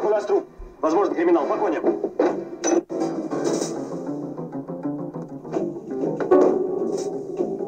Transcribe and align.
Во-вторых, 0.00 0.04
у 0.04 0.08
нас 0.08 0.24
труп. 0.24 0.44
Возможно, 0.80 1.14
криминал. 1.14 1.46
Погоня. 1.46 1.80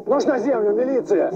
Нужна 0.06 0.38
землю, 0.38 0.74
милиция! 0.74 1.32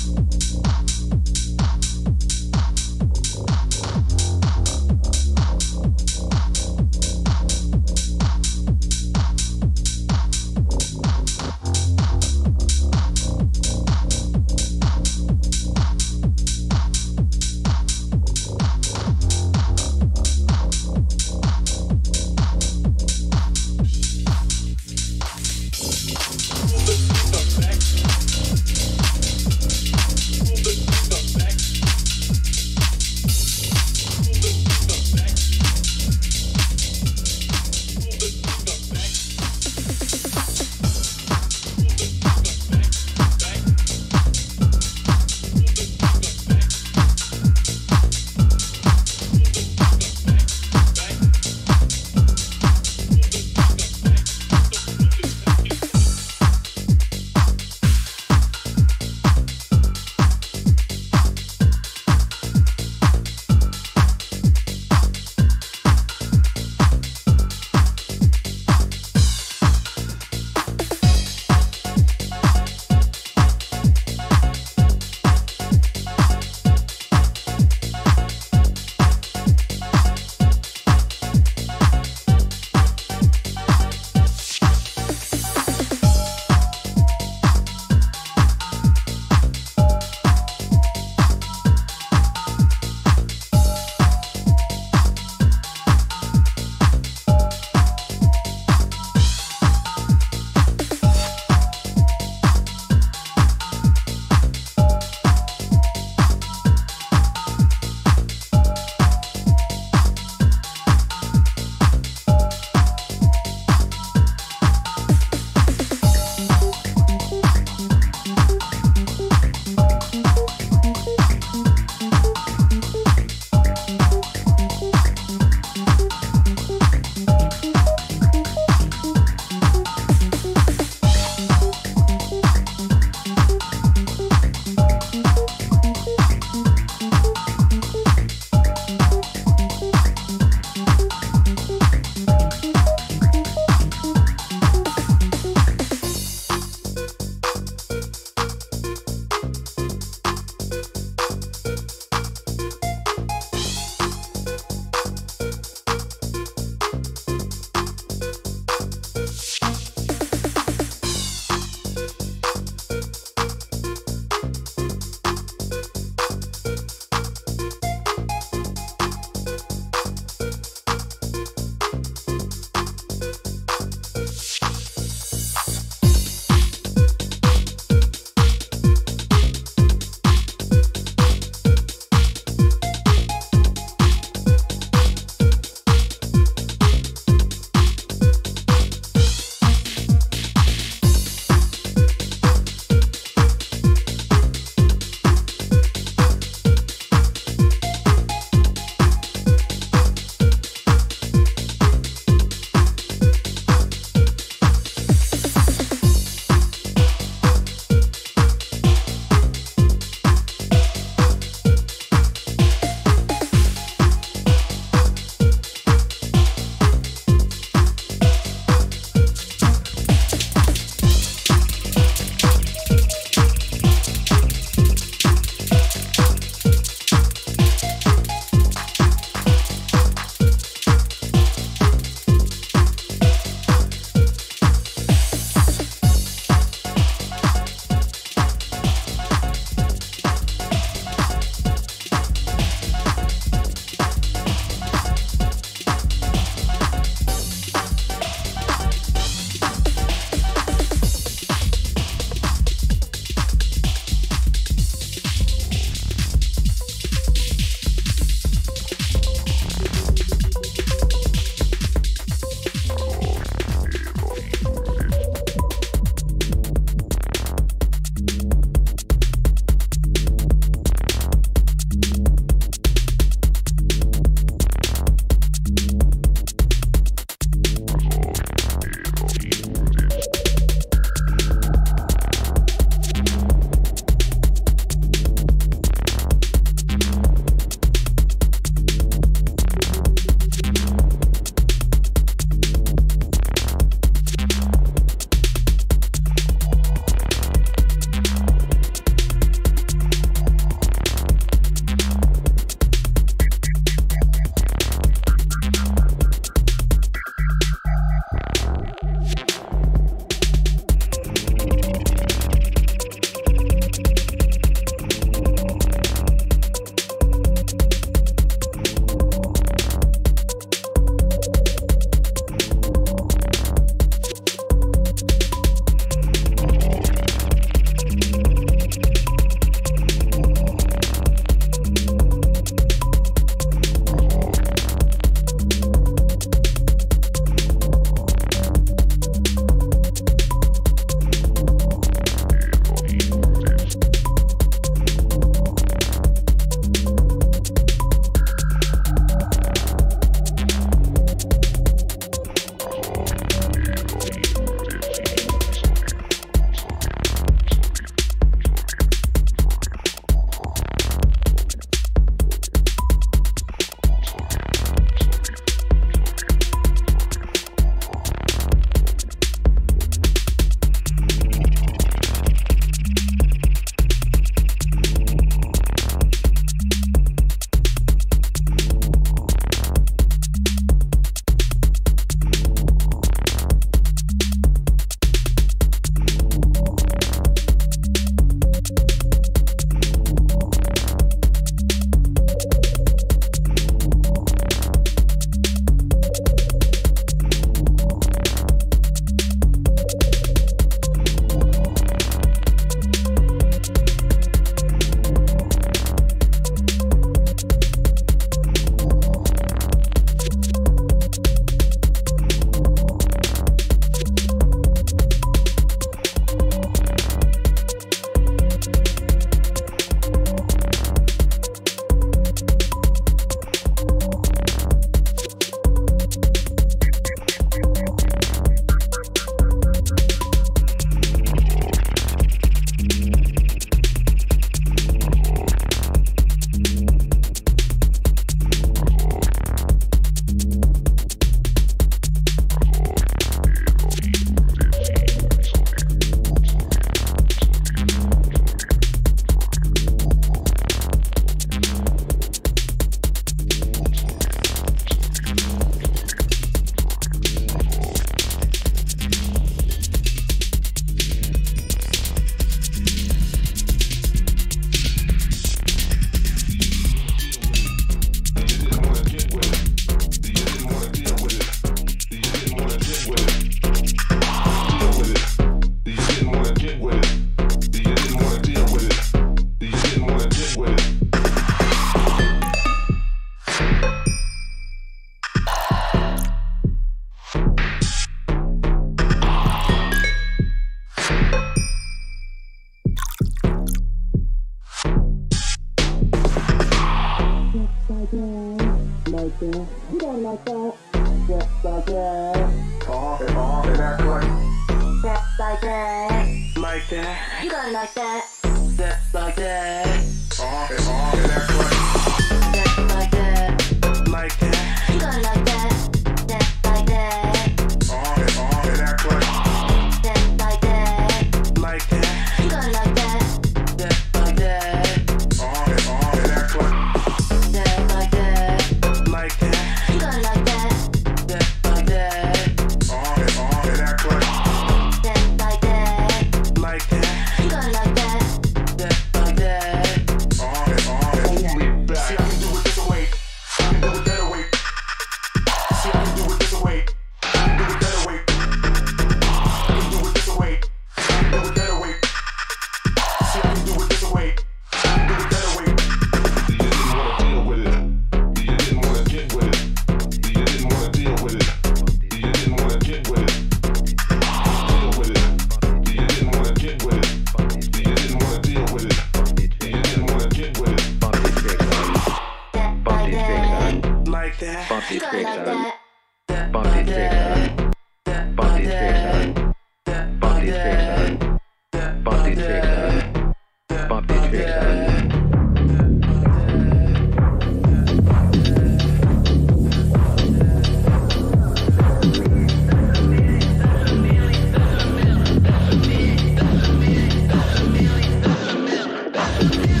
Yeah. 599.73 600.00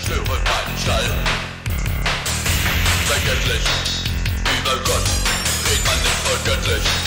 zerstören 0.00 0.26
meinen 0.26 0.78
Stall. 0.78 1.04
Über 4.58 4.76
Gott, 4.84 5.04
man 5.84 5.98
nicht. 6.66 6.99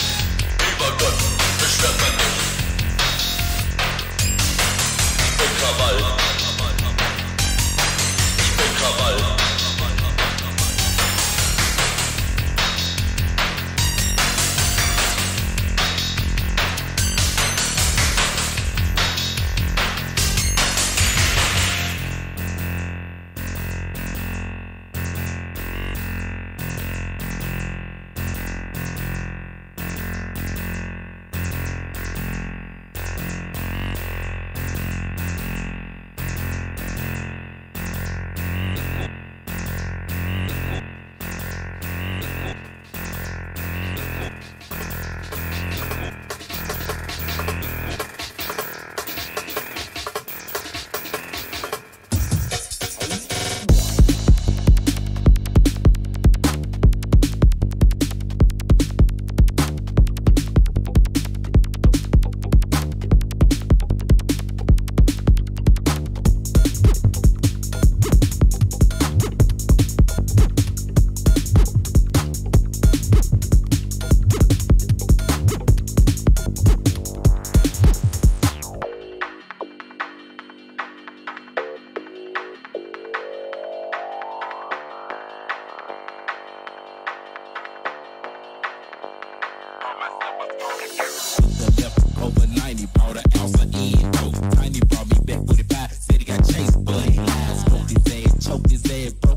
They 98.74 99.04
bed, 99.04 99.20
bro. 99.20 99.33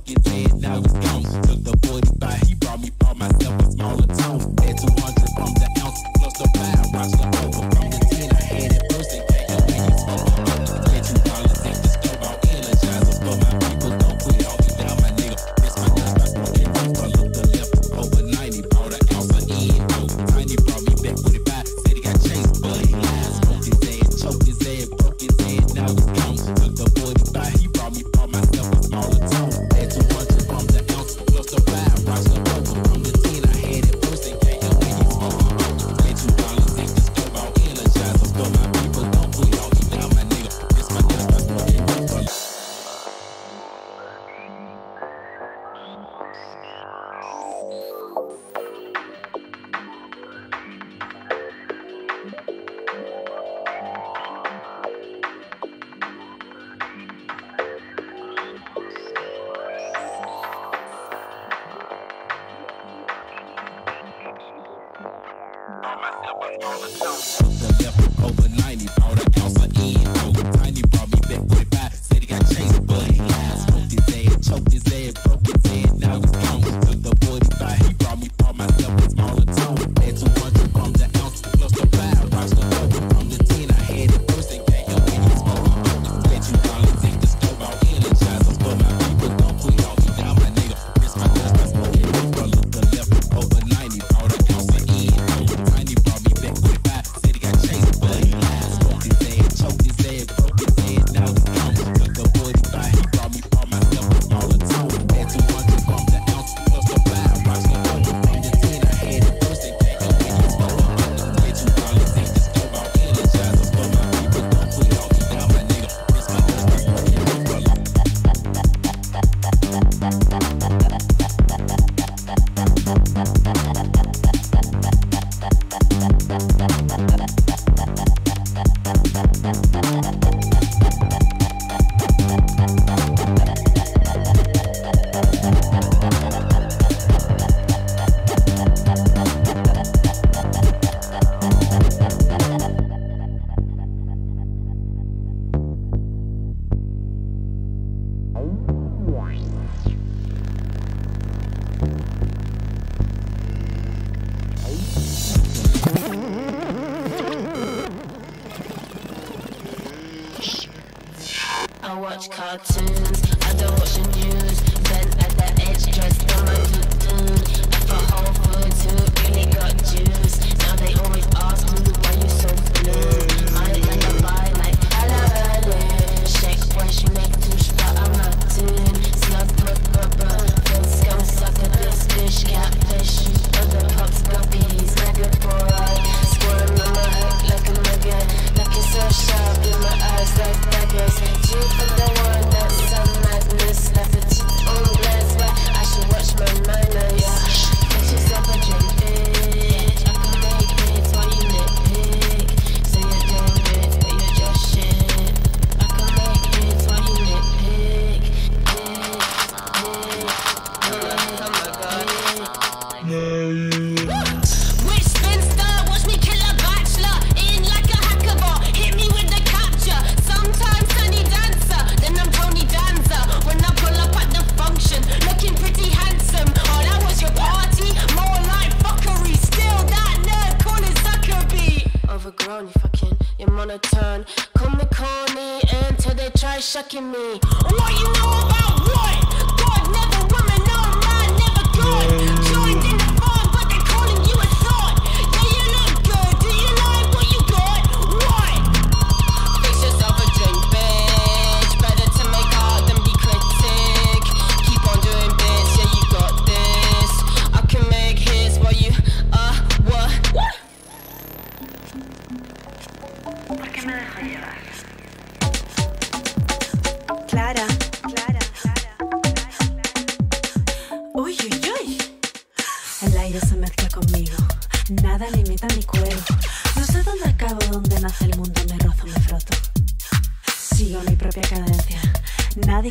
overgrown, 232.28 232.68
you 232.68 232.74
fucking, 232.74 233.18
you're 233.40 233.50
monotone. 233.50 234.26
Call 234.54 234.70
me 234.72 234.84
corny 234.94 235.62
until 235.88 236.14
they 236.14 236.30
try 236.38 236.60
shucking 236.60 237.12
me. 237.12 237.40
What 237.40 237.92
you 238.00 238.06
know 238.18 238.34
about 238.44 238.80
what? 238.92 239.18
God, 239.62 239.84
never 239.96 240.22
woman, 240.34 240.62
no 240.68 240.80
man, 241.04 241.30
never 241.40 242.28
good. 242.28 242.37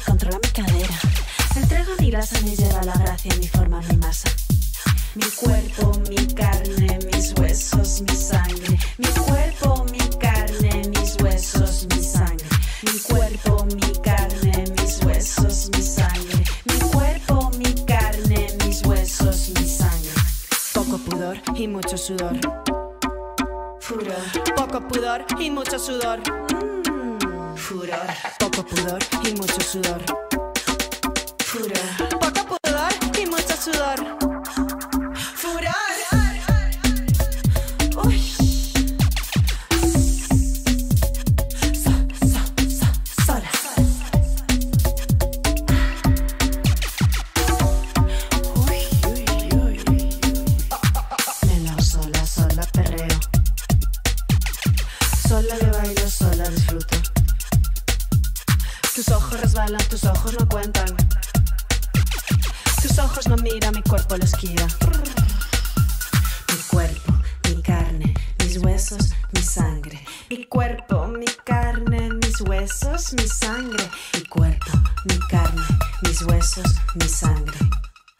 controla 0.00 0.38
mi 0.42 0.50
cadera. 0.50 0.94
Se 1.52 1.60
entrega 1.60 1.92
mi 1.98 2.10
grasa, 2.10 2.40
ni 2.40 2.56
lleva 2.56 2.82
la 2.82 2.94
gracia, 2.94 3.34
mi 3.38 3.48
forma, 3.48 3.80
mi 3.88 3.96
masa. 3.96 4.28
Mi 5.14 5.24
cuerpo 5.30 5.92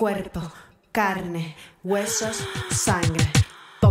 cuerpo, 0.06 0.40
carne, 0.92 1.56
huesos, 1.82 2.46
sangre 2.70 3.28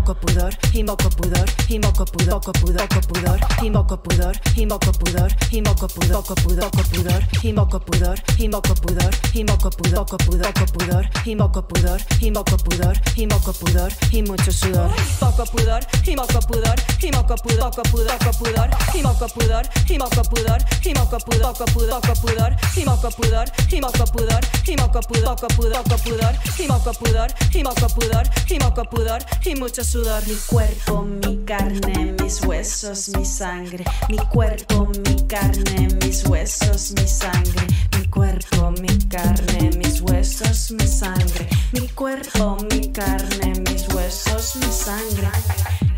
invoco 0.06 0.20
pudor, 0.22 0.53
invoco 0.74 1.10
pudor, 1.10 1.49
invoco 1.68 2.06
pudor, 2.06 2.39
pudor, 2.53 3.08
pudor, 3.08 3.39
invoco 3.64 3.97
pudor, 3.97 4.36
invoco 4.56 4.91
pudor, 4.91 5.36
invoco 5.51 5.88
pudor, 5.88 6.24
pudor, 6.43 6.70
pudor, 6.91 7.24
invoco 7.41 7.80
pudor, 7.80 8.22
invoco 8.38 8.76
pudor, 8.76 9.10
invoco 9.34 9.70
pudor, 9.72 10.06
pudor, 10.06 10.72
pudor, 10.72 11.10
invoco 11.26 11.62
pudor, 11.68 12.01
invoco 12.22 12.58
pudor, 12.58 12.93
invoco 13.16 13.53
pudor 13.53 13.91
y 14.12 14.22
mucho 14.22 14.51
sudor. 14.51 14.91
Poco 15.20 15.43
pudor, 15.45 15.82
invoco 16.06 16.39
pudor, 16.41 16.76
invoco 17.01 17.36
pudor, 17.38 17.72
pudor, 17.89 18.38
pudor, 18.38 18.70
invoco 18.93 19.28
pudor, 19.28 19.66
invoco 19.89 20.22
pudor, 20.30 20.62
invoco 20.86 21.18
pudor, 21.18 21.53
pudor, 21.74 22.01
pudor, 22.22 22.56
invoco 22.78 23.10
pudor, 23.10 23.45
invoco 23.72 24.06
pudor, 24.06 24.43
invoco 24.68 24.99
pudor, 25.01 25.36
pudor, 25.56 25.99
pudor, 26.03 26.36
invoco 26.60 26.93
pudor, 26.93 27.34
invoco 27.56 27.88
pudor, 27.89 28.24
invoco 28.49 28.84
pudor 28.86 29.26
y 29.45 29.56
mucho 29.56 29.95
sudor, 29.96 30.28
mi 30.28 30.36
cuerpo, 30.48 31.04
mi 31.04 31.43
carne, 31.46 32.16
mis 32.20 32.41
huesos, 32.41 33.10
mi 33.16 33.24
sangre. 33.24 33.86
Mi 34.10 34.18
cuerpo, 34.30 34.89
mi 35.06 35.16
carne, 35.26 35.88
mis 36.02 36.26
huesos, 36.26 36.91
mi 36.91 37.08
sangre. 37.08 37.66
Mi 37.93 38.08
cuerpo, 38.10 38.72
mi 38.82 38.98
carne, 39.08 39.70
mis 39.78 40.02
huesos, 40.02 40.72
mi 40.72 40.86
sangre. 40.86 41.48
Mi 41.72 41.88
cuerpo, 41.96 42.58
mi 42.70 42.91
carne, 42.91 43.54
mis 43.70 43.88
huesos, 43.93 44.56
mi 44.56 44.70
sangre. 44.70 45.95